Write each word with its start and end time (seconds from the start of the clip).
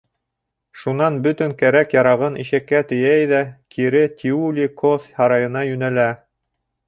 Шунан 0.83 1.19
бөтөн 1.27 1.51
кәрәк-ярағын 1.59 2.39
ишәккә 2.45 2.81
тейәй 2.93 3.29
ҙә 3.33 3.43
кире 3.75 4.01
Тиули-Кос 4.23 5.05
һарайына 5.21 5.67
йүнәлә. 5.73 6.11